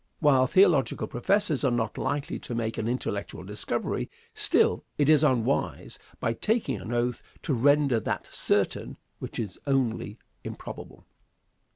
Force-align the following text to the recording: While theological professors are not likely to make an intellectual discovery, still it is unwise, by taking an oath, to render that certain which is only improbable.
While 0.19 0.47
theological 0.47 1.05
professors 1.05 1.63
are 1.63 1.69
not 1.69 1.95
likely 1.95 2.39
to 2.39 2.55
make 2.55 2.79
an 2.79 2.87
intellectual 2.87 3.43
discovery, 3.43 4.09
still 4.33 4.83
it 4.97 5.09
is 5.09 5.23
unwise, 5.23 5.99
by 6.19 6.33
taking 6.33 6.81
an 6.81 6.91
oath, 6.91 7.21
to 7.43 7.53
render 7.53 7.99
that 7.99 8.25
certain 8.31 8.97
which 9.19 9.37
is 9.37 9.59
only 9.67 10.17
improbable. 10.43 11.05